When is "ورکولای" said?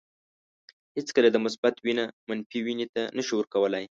3.37-3.85